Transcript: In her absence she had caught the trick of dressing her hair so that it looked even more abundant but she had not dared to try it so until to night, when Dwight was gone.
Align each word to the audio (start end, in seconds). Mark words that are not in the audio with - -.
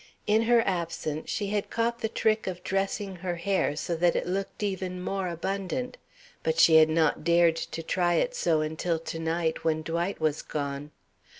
In 0.25 0.41
her 0.41 0.63
absence 0.65 1.29
she 1.29 1.49
had 1.49 1.69
caught 1.69 1.99
the 1.99 2.09
trick 2.09 2.47
of 2.47 2.63
dressing 2.63 3.17
her 3.17 3.35
hair 3.35 3.75
so 3.75 3.95
that 3.97 4.15
it 4.15 4.25
looked 4.25 4.63
even 4.63 4.99
more 4.99 5.27
abundant 5.27 5.95
but 6.41 6.57
she 6.57 6.77
had 6.77 6.89
not 6.89 7.23
dared 7.23 7.55
to 7.55 7.83
try 7.83 8.15
it 8.15 8.33
so 8.33 8.61
until 8.61 8.97
to 8.97 9.19
night, 9.19 9.63
when 9.63 9.83
Dwight 9.83 10.19
was 10.19 10.41
gone. 10.41 10.89